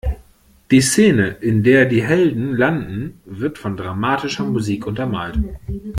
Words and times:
Die 0.71 0.81
Szene, 0.81 1.27
in 1.41 1.61
der 1.61 1.85
die 1.85 2.01
Helden 2.01 2.57
landen, 2.57 3.21
wird 3.23 3.59
von 3.59 3.77
dramatischer 3.77 4.45
Musik 4.45 4.87
untermalt. 4.87 5.39